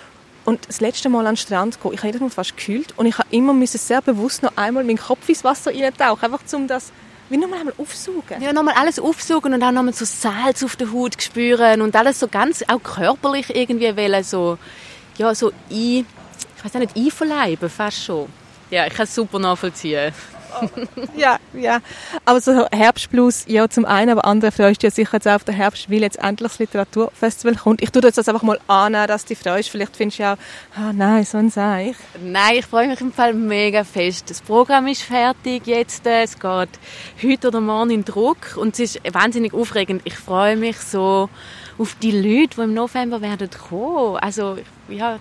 Und 0.49 0.67
das 0.67 0.81
letzte 0.81 1.09
Mal 1.09 1.27
an 1.27 1.35
den 1.35 1.37
Strand 1.37 1.75
gekommen, 1.75 1.93
ich 1.93 1.99
habe 1.99 2.07
jedes 2.07 2.21
Mal 2.21 2.31
fast 2.31 2.57
gekühlt 2.57 2.97
und 2.97 3.05
ich 3.05 3.15
habe 3.19 3.27
immer 3.29 3.53
müssen 3.53 3.77
sehr 3.77 4.01
bewusst 4.01 4.41
noch 4.41 4.57
einmal 4.57 4.83
meinen 4.83 4.97
Kopf 4.97 5.29
ins 5.29 5.43
Wasser 5.43 5.71
reintauchen, 5.71 6.23
einfach 6.23 6.41
um 6.53 6.67
das 6.67 6.91
wie 7.29 7.37
nochmal 7.37 7.59
einmal 7.59 7.75
aufsaugen. 7.77 8.41
Ja, 8.41 8.51
nochmal 8.51 8.73
alles 8.75 8.97
aufsaugen 8.97 9.53
und 9.53 9.61
auch 9.61 9.71
nochmal 9.71 9.93
so 9.93 10.05
Salz 10.05 10.63
auf 10.63 10.75
der 10.75 10.91
Haut 10.91 11.21
spüren 11.21 11.83
und 11.83 11.95
alles 11.95 12.19
so 12.19 12.27
ganz, 12.27 12.63
auch 12.67 12.81
körperlich 12.81 13.55
irgendwie 13.55 13.95
wollen, 13.95 14.23
so, 14.23 14.57
ja, 15.19 15.35
so 15.35 15.49
ein, 15.49 15.53
ich 15.69 16.65
weiß 16.65 16.73
nicht, 16.73 16.97
einverleiben 16.97 17.69
fast 17.69 18.03
schon. 18.03 18.25
Ja, 18.71 18.87
ich 18.87 18.93
kann 18.95 19.03
es 19.03 19.13
super 19.13 19.37
nachvollziehen 19.37 20.11
ja, 21.15 21.38
ja. 21.53 21.79
Aber 22.25 22.41
so 22.41 22.67
Herbstblues, 22.71 23.45
ja, 23.47 23.69
zum 23.69 23.85
einen, 23.85 24.11
aber 24.11 24.25
andere 24.25 24.51
freust 24.51 24.83
du 24.83 24.87
ja 24.87 24.91
sicher 24.91 25.13
jetzt 25.13 25.27
auch 25.27 25.35
auf 25.35 25.43
den 25.43 25.55
Herbst, 25.55 25.89
weil 25.89 26.01
jetzt 26.01 26.19
endlich 26.19 26.51
das 26.51 26.59
Literaturfestival 26.59 27.55
kommt. 27.55 27.81
Ich 27.81 27.91
tue 27.91 28.01
jetzt 28.03 28.17
das 28.17 28.27
einfach 28.27 28.43
mal 28.43 28.59
annehmen, 28.67 29.07
dass 29.07 29.23
du 29.25 29.29
dich 29.29 29.39
freust. 29.39 29.69
Vielleicht 29.69 29.95
findest 29.95 30.19
du 30.19 30.23
ja 30.23 30.33
auch, 30.33 30.37
ah, 30.77 30.93
nein, 30.93 31.23
so 31.25 31.37
ein 31.37 31.49
Seich. 31.49 31.95
Nein, 32.21 32.55
ich 32.57 32.65
freue 32.65 32.87
mich 32.87 33.01
im 33.01 33.11
Fall 33.11 33.33
mega 33.33 33.83
fest. 33.83 34.29
Das 34.29 34.41
Programm 34.41 34.87
ist 34.87 35.01
fertig 35.01 35.67
jetzt. 35.67 36.05
Es 36.05 36.39
geht 36.39 36.69
heute 37.23 37.47
oder 37.47 37.61
morgen 37.61 37.91
in 37.91 38.05
Druck 38.05 38.55
und 38.55 38.79
es 38.79 38.95
ist 38.95 39.13
wahnsinnig 39.13 39.53
aufregend. 39.53 40.01
Ich 40.05 40.15
freue 40.15 40.55
mich 40.55 40.77
so 40.77 41.29
auf 41.77 41.95
die 41.95 42.11
Leute, 42.11 42.55
die 42.57 42.61
im 42.61 42.73
November 42.73 43.21
werden 43.21 43.49
kommen. 43.49 44.17
Also, 44.17 44.57
ja, 44.89 45.17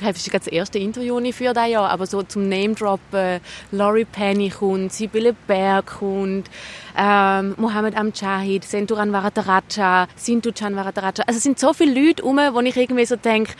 das 0.00 0.26
ist 0.26 0.34
das 0.34 0.46
erste 0.46 0.78
Interview 0.78 1.16
für 1.32 1.52
dieses 1.52 1.68
Jahr, 1.68 1.90
aber 1.90 2.06
so 2.06 2.22
zum 2.22 2.48
Name-Droppen, 2.48 3.40
Laurie 3.72 4.04
Penny 4.04 4.50
kommt, 4.50 4.92
Sibylle 4.92 5.34
Berg 5.46 5.98
kommt, 5.98 6.50
ähm, 6.96 7.54
Mohammed 7.56 7.96
Amjahid, 7.96 8.64
Senturan 8.64 9.12
Varadaraja, 9.12 10.08
Sintuchan 10.16 10.76
Varadaraja. 10.76 11.24
Also 11.26 11.38
es 11.38 11.42
sind 11.42 11.58
so 11.58 11.72
viele 11.72 12.06
Leute 12.06 12.22
um, 12.22 12.36
wo 12.36 12.60
ich 12.60 12.76
irgendwie 12.76 13.06
so 13.06 13.16
denke, 13.16 13.52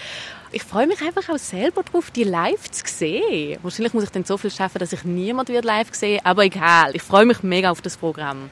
ich 0.52 0.62
freue 0.62 0.87
mich 0.87 1.00
einfach 1.02 1.28
auch 1.32 1.38
selber 1.38 1.82
darauf, 1.82 2.11
die 2.11 2.25
live 2.25 2.70
zu 2.70 2.82
sehen. 2.87 3.59
Wahrscheinlich 3.62 3.94
muss 3.94 4.04
ich 4.04 4.11
dann 4.11 4.25
so 4.25 4.37
viel 4.37 4.50
schaffen, 4.50 4.78
dass 4.78 4.92
ich 4.92 5.04
niemand 5.04 5.49
wird 5.49 5.64
live 5.64 5.94
sehen 5.94 6.20
aber 6.25 6.44
egal. 6.44 6.94
Ich 6.94 7.02
freue 7.02 7.25
mich 7.25 7.42
mega 7.42 7.70
auf 7.70 7.80
das 7.80 7.97
Programm. 7.97 8.50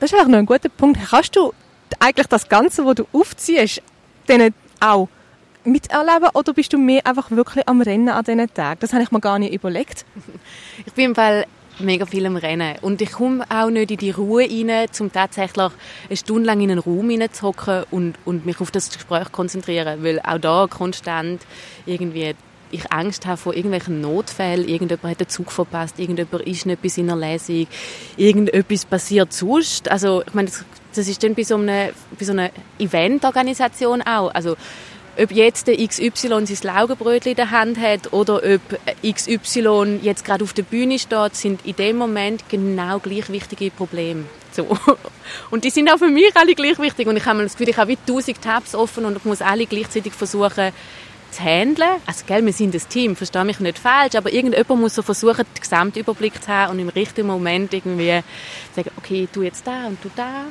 Das 0.00 0.10
ist 0.10 0.18
eigentlich 0.18 0.32
noch 0.32 0.38
ein 0.38 0.46
guter 0.46 0.68
Punkt. 0.68 0.98
Kannst 1.10 1.36
du 1.36 1.52
eigentlich 1.98 2.26
das 2.28 2.48
Ganze, 2.48 2.84
was 2.86 2.94
du 2.94 3.06
aufziehst, 3.12 3.82
denen 4.28 4.54
auch 4.80 5.08
miterleben 5.64 6.28
oder 6.34 6.52
bist 6.52 6.72
du 6.72 6.78
mehr 6.78 7.06
einfach 7.06 7.30
wirklich 7.30 7.68
am 7.68 7.80
Rennen 7.80 8.08
an 8.08 8.24
diesen 8.24 8.52
Tagen? 8.52 8.80
Das 8.80 8.92
habe 8.92 9.02
ich 9.02 9.10
mir 9.10 9.20
gar 9.20 9.38
nicht 9.38 9.54
überlegt. 9.54 10.04
Ich 10.86 10.92
bin 10.92 11.06
im 11.06 11.14
Fall 11.14 11.46
mega 11.78 12.06
viel 12.06 12.26
am 12.26 12.36
Rennen 12.36 12.76
und 12.82 13.00
ich 13.00 13.12
komme 13.12 13.44
auch 13.48 13.70
nicht 13.70 13.90
in 13.90 13.96
die 13.96 14.10
Ruhe 14.10 14.44
rein, 14.44 14.86
um 15.00 15.12
tatsächlich 15.12 15.72
eine 16.08 16.16
Stunde 16.16 16.46
lang 16.46 16.60
in 16.60 16.70
einen 16.70 16.80
Raum 16.80 17.10
hineinzuhocken 17.10 17.84
und, 17.90 18.14
und 18.24 18.46
mich 18.46 18.60
auf 18.60 18.70
das 18.70 18.90
Gespräch 18.90 19.32
konzentrieren, 19.32 20.02
weil 20.04 20.20
auch 20.20 20.38
da 20.38 20.66
konstant 20.68 21.42
irgendwie 21.86 22.34
ich 22.70 22.92
Angst 22.92 23.24
habe 23.26 23.36
vor 23.36 23.54
irgendwelchen 23.54 24.00
Notfällen, 24.00 24.66
irgendjemand 24.66 25.12
hat 25.12 25.20
den 25.20 25.28
Zug 25.28 25.52
verpasst, 25.52 25.98
irgendjemand 25.98 26.46
ist 26.46 26.66
nicht 26.66 26.82
bei 26.82 26.88
seiner 26.88 27.16
Lesung, 27.16 27.66
irgendetwas 28.16 28.84
passiert 28.84 29.32
sonst. 29.32 29.88
Also 29.88 30.22
ich 30.26 30.34
meine, 30.34 30.48
das, 30.48 30.64
das 30.94 31.08
ist 31.08 31.22
dann 31.22 31.34
bei 31.34 31.44
so 31.44 31.56
einer, 31.56 31.90
so 32.18 32.32
einer 32.32 32.50
Eventorganisation 32.78 34.02
auch. 34.02 34.34
Also 34.34 34.56
ob 35.18 35.30
jetzt 35.30 35.66
der 35.66 35.76
XY 35.76 36.46
sein 36.46 36.58
Laugenbrötchen 36.62 37.32
in 37.32 37.36
der 37.36 37.50
Hand 37.50 37.78
hat 37.78 38.12
oder 38.12 38.36
ob 38.36 38.60
XY 39.02 40.00
jetzt 40.02 40.24
gerade 40.24 40.44
auf 40.44 40.52
der 40.52 40.62
Bühne 40.62 40.98
steht, 40.98 41.36
sind 41.36 41.64
in 41.64 41.76
dem 41.76 41.96
Moment 41.96 42.48
genau 42.48 42.98
gleich 42.98 43.28
wichtige 43.30 43.70
Probleme. 43.70 44.24
So. 44.52 44.66
Und 45.50 45.64
die 45.64 45.70
sind 45.70 45.90
auch 45.90 45.98
für 45.98 46.08
mich 46.08 46.34
alle 46.36 46.54
gleich 46.54 46.78
wichtig. 46.78 47.08
Und 47.08 47.16
ich 47.16 47.26
habe 47.26 47.42
das 47.42 47.52
Gefühl, 47.52 47.70
ich 47.70 47.76
habe 47.76 47.90
wie 47.92 47.98
tausend 48.06 48.40
Tabs 48.40 48.74
offen 48.74 49.04
und 49.04 49.16
ich 49.16 49.24
muss 49.24 49.42
alle 49.42 49.66
gleichzeitig 49.66 50.12
versuchen 50.12 50.72
zu 51.30 51.42
handeln. 51.42 51.90
Also, 52.06 52.24
gell, 52.26 52.44
wir 52.44 52.52
sind 52.52 52.74
ein 52.74 52.88
Team, 52.88 53.16
verstehe 53.16 53.44
mich 53.44 53.58
nicht 53.60 53.78
falsch, 53.78 54.14
aber 54.14 54.32
irgendjemand 54.32 54.80
muss 54.80 54.94
so 54.94 55.02
versuchen, 55.02 55.44
den 55.44 55.60
Gesamtüberblick 55.60 56.42
zu 56.42 56.48
haben 56.48 56.72
und 56.72 56.78
im 56.78 56.88
richtigen 56.88 57.26
Moment 57.26 57.74
irgendwie 57.74 58.20
sagen, 58.74 58.90
okay, 58.96 59.28
du 59.32 59.42
jetzt 59.42 59.66
da 59.66 59.86
und 59.86 59.98
du 60.04 60.10
da. 60.14 60.44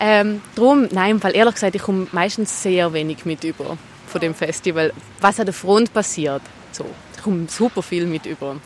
Ähm, 0.00 0.40
darum, 0.54 0.88
nein, 0.92 1.22
weil 1.22 1.34
ehrlich 1.34 1.54
gesagt, 1.54 1.74
ich 1.74 1.82
komme 1.82 2.06
meistens 2.12 2.62
sehr 2.62 2.92
wenig 2.92 3.24
mit 3.24 3.44
über 3.44 3.76
von 4.06 4.20
dem 4.20 4.34
Festival. 4.34 4.92
Was 5.20 5.38
an 5.38 5.46
der 5.46 5.54
Front 5.54 5.92
passiert, 5.92 6.42
so, 6.72 6.86
ich 7.16 7.22
komme 7.22 7.46
super 7.48 7.82
viel 7.82 8.06
mit 8.06 8.26
über. 8.26 8.56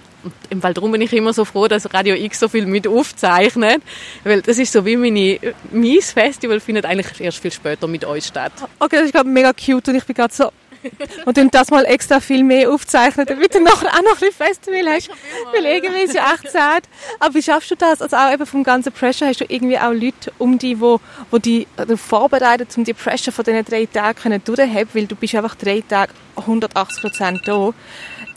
Und 0.50 0.60
Fall 0.60 0.74
darum 0.74 0.92
bin 0.92 1.00
ich 1.00 1.12
immer 1.12 1.32
so 1.32 1.44
froh, 1.44 1.66
dass 1.66 1.92
Radio 1.92 2.14
X 2.14 2.38
so 2.38 2.48
viel 2.48 2.66
mit 2.66 2.86
aufzeichnet, 2.86 3.82
weil 4.22 4.40
das 4.42 4.58
ist 4.58 4.72
so 4.72 4.84
wie 4.86 4.96
meine, 4.96 5.38
mein 5.72 6.00
Festival 6.00 6.60
findet 6.60 6.86
eigentlich 6.86 7.20
erst 7.20 7.38
viel 7.38 7.50
später 7.50 7.88
mit 7.88 8.04
euch 8.04 8.26
statt. 8.26 8.52
Okay, 8.78 8.96
das 8.96 9.06
ist 9.06 9.12
gerade 9.12 9.28
mega 9.28 9.52
cute 9.52 9.88
und 9.88 9.96
ich 9.96 10.04
bin 10.04 10.14
gerade 10.14 10.32
so 10.32 10.50
und 11.24 11.36
dann 11.36 11.50
das 11.50 11.70
mal 11.70 11.84
extra 11.84 12.20
viel 12.20 12.44
mehr 12.44 12.70
aufzeichnen, 12.70 13.26
damit 13.26 13.54
du 13.54 13.60
nachher 13.60 13.88
auch 13.88 14.02
noch 14.02 14.14
ein 14.14 14.18
bisschen 14.20 14.32
Festival 14.32 14.86
hast. 14.88 15.10
Weil 15.52 15.64
irgendwie 15.66 16.02
ist 16.02 16.14
ja 16.14 16.32
echt 16.32 16.50
sad. 16.50 16.84
Aber 17.20 17.34
wie 17.34 17.42
schaffst 17.42 17.70
du 17.70 17.76
das? 17.76 18.02
Also 18.02 18.16
auch 18.16 18.32
eben 18.32 18.46
vom 18.46 18.64
ganzen 18.64 18.92
Pressure 18.92 19.28
hast 19.28 19.40
du 19.40 19.44
irgendwie 19.48 19.78
auch 19.78 19.92
Leute 19.92 20.32
um 20.38 20.58
dich, 20.58 20.80
wo, 20.80 21.00
wo 21.30 21.38
die 21.38 21.66
vorbereiten, 21.96 22.66
um 22.76 22.84
die 22.84 22.94
Pressure 22.94 23.32
von 23.32 23.44
diesen 23.44 23.64
drei 23.64 23.86
Tagen 23.86 24.42
durchzuhaben, 24.44 24.88
weil 24.92 25.06
du 25.06 25.16
bist 25.16 25.34
einfach 25.34 25.54
drei 25.54 25.82
Tage 25.86 26.12
180 26.36 27.00
Prozent 27.02 27.40
da. 27.46 27.72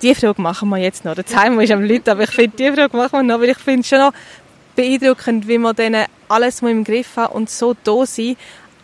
Die 0.01 0.13
Frage 0.13 0.41
machen 0.41 0.69
wir 0.69 0.77
jetzt 0.77 1.05
noch. 1.05 1.15
Der 1.15 1.25
Timer 1.25 1.63
ist 1.63 1.71
am 1.71 1.83
Leuten, 1.83 2.09
aber 2.09 2.23
ich 2.23 2.31
finde, 2.31 2.57
die 2.57 2.71
Frage 2.71 2.95
machen 2.95 3.19
wir 3.19 3.23
noch, 3.23 3.41
weil 3.41 3.49
ich 3.49 3.57
finde 3.57 3.81
es 3.81 3.87
schon 3.87 3.99
noch 3.99 4.13
beeindruckend, 4.75 5.47
wie 5.47 5.57
man 5.57 5.75
denen 5.75 6.05
alles 6.27 6.61
im 6.61 6.83
Griff 6.83 7.15
hat 7.15 7.33
und 7.33 7.49
so 7.49 7.75
da 7.83 8.05
sein 8.05 8.35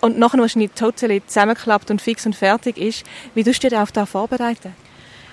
und 0.01 0.19
nachher 0.19 0.39
wahrscheinlich 0.39 0.71
total 0.71 1.21
zusammenklappt 1.25 1.91
und 1.91 2.01
fix 2.01 2.25
und 2.25 2.35
fertig 2.35 2.77
ist. 2.77 3.03
Wie 3.33 3.43
tust 3.43 3.63
du 3.63 3.69
dich 3.69 3.77
auf 3.77 3.91
das 3.91 4.09
vorbereiten? 4.09 4.73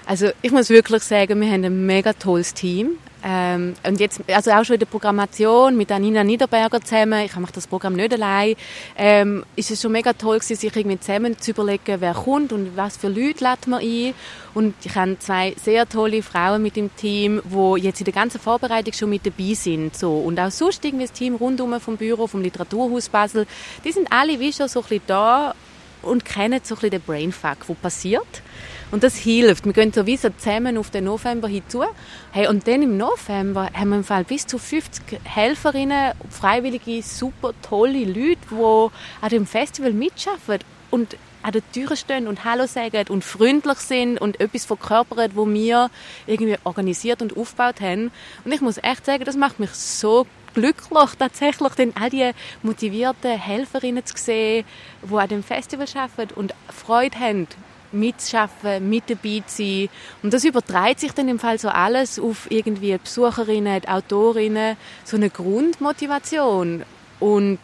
Also 0.07 0.31
ich 0.41 0.53
muss 0.53 0.71
wirklich 0.71 1.03
sagen, 1.03 1.41
wir 1.41 1.51
haben 1.51 1.65
ein 1.65 1.87
mega 1.87 2.13
tolles 2.13 2.55
Team. 2.55 2.99
Ähm, 3.25 3.75
und 3.85 3.99
jetzt, 4.01 4.21
also 4.29 4.53
auch 4.53 4.65
schon 4.65 4.75
in 4.75 4.81
der 4.81 4.87
Programmation 4.87 5.77
mit 5.77 5.91
Anina 5.91 6.23
Niederberger 6.23 6.81
zusammen, 6.81 7.25
ich 7.25 7.35
mache 7.37 7.53
das 7.53 7.67
Programm 7.67 7.95
nicht 7.95 8.13
allein, 8.13 8.55
ähm, 8.97 9.45
ist 9.57 9.71
es 9.71 9.83
schon 9.83 9.93
mega 9.93 10.13
toll 10.13 10.39
gewesen, 10.39 10.57
sich 10.57 10.75
irgendwie 10.75 11.01
zusammen 11.01 11.39
zu 11.39 11.51
überlegen, 11.51 12.01
wer 12.01 12.15
kommt 12.15 12.53
und 12.53 12.77
was 12.77 12.97
für 12.97 13.09
Leute 13.09 13.45
laden 13.45 13.71
wir 13.71 13.79
ein. 13.79 14.15
Und 14.55 14.75
ich 14.85 14.95
habe 14.95 15.19
zwei 15.19 15.55
sehr 15.63 15.89
tolle 15.89 16.23
Frauen 16.23 16.63
mit 16.63 16.77
im 16.77 16.95
Team, 16.97 17.43
die 17.45 17.83
jetzt 17.83 18.01
in 18.01 18.05
der 18.05 18.15
ganzen 18.15 18.41
Vorbereitung 18.41 18.93
schon 18.93 19.11
mit 19.11 19.27
dabei 19.27 19.55
sind. 19.55 19.97
So. 19.97 20.19
Und 20.19 20.39
auch 20.41 20.51
sonst 20.51 20.85
irgendwie 20.85 21.07
das 21.07 21.13
Team 21.13 21.35
rundum 21.35 21.79
vom 21.81 21.97
Büro, 21.97 22.27
vom 22.27 22.43
Literaturhaus 22.43 23.09
Basel, 23.09 23.47
die 23.85 23.93
sind 23.93 24.13
alle 24.13 24.39
wie 24.41 24.53
schon 24.53 24.69
so 24.69 24.81
ein 24.81 24.89
bisschen 24.89 25.03
da 25.07 25.55
und 26.03 26.25
kennen 26.25 26.61
so 26.63 26.75
ein 26.75 26.77
bisschen 26.77 26.91
den 26.91 27.01
Brainfuck, 27.03 27.67
der 27.67 27.75
passiert. 27.75 28.43
Und 28.91 29.03
das 29.03 29.17
hilft. 29.17 29.67
Wir 29.67 29.75
gehen 29.75 29.93
sowieso 29.93 30.31
zusammen 30.31 30.79
auf 30.79 30.91
den 30.91 31.05
November 31.05 31.47
hinzu. 31.47 31.85
Hey, 32.33 32.49
und 32.49 32.67
dann 32.67 32.81
im 32.81 32.97
November 32.97 33.69
haben 33.75 33.91
wir 33.91 33.97
im 33.97 34.05
Fall 34.05 34.25
bis 34.25 34.47
zu 34.47 34.59
50 34.59 35.21
Helferinnen, 35.25 36.13
freiwillige, 36.31 37.03
super 37.03 37.53
tolle 37.61 38.05
Leute, 38.05 38.39
die 38.51 38.91
an 39.21 39.29
dem 39.31 39.47
Festival 39.47 39.93
mitschaffen 39.93 40.61
und 40.91 41.19
an 41.43 41.53
der 41.53 41.73
Tür 41.73 41.97
stehen 41.97 42.27
und 42.27 42.45
Hallo 42.45 42.67
sagen 42.67 43.05
und 43.11 43.25
freundlich 43.25 43.79
sind 43.79 44.19
und 44.23 44.41
etwas 44.41 44.65
verkörpern, 44.65 45.33
wo 45.35 45.47
wir 45.47 45.91
irgendwie 46.27 46.57
organisiert 46.65 47.21
und 47.21 47.37
aufgebaut 47.37 47.83
haben. 47.83 48.11
Und 48.45 48.53
ich 48.53 48.63
muss 48.63 48.79
echt 48.83 49.05
sagen, 49.05 49.25
das 49.25 49.37
macht 49.37 49.61
mich 49.61 49.71
so 49.71 50.27
glücklich, 50.55 51.11
tatsächlich 51.19 51.75
dann 51.75 51.93
all 51.95 52.09
die 52.09 52.31
motivierten 52.63 53.39
Helferinnen 53.39 54.05
zu 54.07 54.15
sehen, 54.17 54.65
die 55.03 55.15
an 55.15 55.29
dem 55.29 55.43
Festival 55.43 55.87
arbeiten 55.95 56.35
und 56.35 56.55
Freude 56.75 57.19
haben 57.21 57.47
mitzuschaffen, 57.93 58.89
mit 58.89 59.05
dabei 59.09 59.43
zu 59.47 59.63
sein. 59.63 59.89
Und 60.23 60.33
das 60.33 60.45
überträgt 60.45 61.01
sich 61.01 61.13
dann 61.13 61.29
im 61.29 61.39
Fall 61.39 61.59
so 61.59 61.69
alles 61.69 62.19
auf 62.19 62.51
irgendwie 62.51 62.97
Besucherinnen, 62.97 63.87
Autorinnen, 63.87 64.77
so 65.05 65.17
eine 65.17 65.31
Grundmotivation. 65.31 66.85
Und 67.21 67.59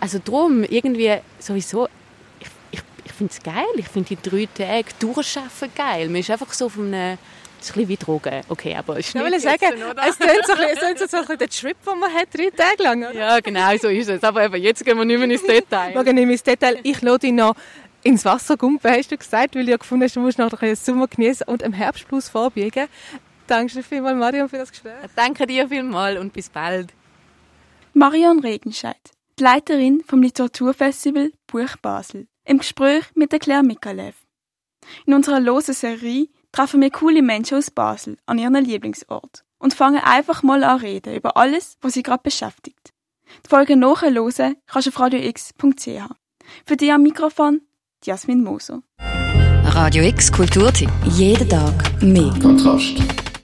also 0.00 0.18
drum 0.24 0.64
irgendwie 0.64 1.18
sowieso, 1.38 1.88
ich, 2.40 2.48
ich, 2.72 2.80
ich 3.04 3.12
finde 3.12 3.32
es 3.32 3.42
geil, 3.42 3.64
ich 3.76 3.88
finde 3.88 4.16
die 4.16 4.30
drei 4.30 4.48
Tage 4.52 4.86
durchschaffen 4.98 5.70
geil. 5.74 6.08
Man 6.08 6.20
ist 6.20 6.30
einfach 6.30 6.52
so 6.52 6.66
auf 6.66 6.78
einem 6.78 7.18
ist 7.60 7.70
ein 7.70 7.74
bisschen 7.74 7.88
wie 7.88 7.96
Drogen. 7.96 8.40
Okay, 8.48 8.74
aber 8.74 8.98
ich 8.98 9.14
will 9.14 9.40
sagen, 9.40 9.58
es 10.06 10.18
tönt 10.18 10.46
so 10.46 10.52
ein 10.54 10.58
bisschen, 10.58 11.08
so 11.08 11.16
ein 11.16 11.22
bisschen 11.22 11.38
der 11.38 11.48
Trip, 11.48 11.76
den 11.84 11.98
man 11.98 12.12
hat, 12.12 12.28
drei 12.32 12.50
Tage 12.50 12.82
lang, 12.82 13.02
oder? 13.02 13.14
Ja, 13.14 13.40
genau, 13.40 13.76
so 13.76 13.88
ist 13.88 14.08
es. 14.08 14.24
Aber 14.24 14.44
eben, 14.44 14.62
jetzt 14.62 14.84
gehen 14.84 14.96
wir 14.96 15.04
nicht 15.04 15.18
mehr 15.18 15.30
ins 15.30 15.42
Detail. 15.46 15.94
Wir 15.94 16.04
gehen 16.04 16.14
nicht 16.14 16.24
mehr 16.24 16.32
ins 16.32 16.42
Detail. 16.42 16.78
Ich 16.82 17.02
lade 17.02 17.18
dich 17.18 17.32
noch 17.32 17.54
ins 18.02 18.24
Wasser 18.24 18.56
gumpen, 18.56 18.90
hast 18.90 19.12
du 19.12 19.16
gesagt, 19.16 19.54
weil 19.54 19.64
du 19.64 19.70
ja 19.70 19.76
gefunden 19.76 20.04
hast, 20.04 20.16
du 20.16 20.20
musst 20.20 20.38
noch 20.38 20.50
den 20.50 20.76
Sommer 20.76 21.08
genießen 21.08 21.46
und 21.46 21.62
im 21.62 21.72
Herbstblues 21.72 22.28
vorbiegen. 22.28 22.88
Danke 23.46 23.74
dir 23.74 23.82
vielmals, 23.82 24.16
Marion, 24.16 24.48
für 24.48 24.58
das 24.58 24.70
Gespräch. 24.70 24.94
Danke 25.16 25.46
dir 25.46 25.68
vielmals 25.68 26.18
und 26.18 26.32
bis 26.32 26.48
bald. 26.48 26.92
Marion 27.92 28.38
Regenscheid, 28.40 29.00
die 29.38 29.42
Leiterin 29.42 30.02
vom 30.06 30.22
Literaturfestival 30.22 31.32
Buch 31.46 31.76
Basel, 31.82 32.28
im 32.44 32.58
Gespräch 32.58 33.04
mit 33.14 33.32
der 33.32 33.40
Claire 33.40 33.62
Mikalev. 33.62 34.14
In 35.06 35.14
unserer 35.14 35.40
losen 35.40 35.74
Serie 35.74 36.28
treffen 36.52 36.80
wir 36.80 36.90
coole 36.90 37.22
Menschen 37.22 37.58
aus 37.58 37.70
Basel 37.70 38.16
an 38.26 38.38
ihren 38.38 38.64
Lieblingsort 38.64 39.44
und 39.58 39.74
fangen 39.74 40.00
einfach 40.02 40.42
mal 40.42 40.64
an 40.64 40.78
reden 40.78 41.14
über 41.14 41.36
alles, 41.36 41.76
was 41.80 41.94
sie 41.94 42.02
gerade 42.02 42.22
beschäftigt. 42.22 42.92
Die 43.44 43.48
Folge 43.48 43.76
nachhören 43.76 44.56
kannst 44.66 44.86
du 44.86 44.90
auf 44.90 45.00
radiox.ch. 45.00 46.14
Für 46.64 46.76
dich 46.76 46.92
am 46.92 47.02
Mikrofon 47.02 47.60
Jasmin 48.02 48.42
Moser. 48.42 48.82
Radio 49.64 50.02
X 50.04 50.32
Kulturtipp. 50.32 50.90
Jeden 51.04 51.46
Tag 51.48 52.02
mehr. 52.02 52.32
Kontrast. 52.40 53.19